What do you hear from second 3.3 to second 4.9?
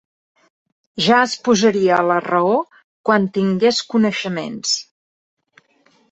tingués coneixements.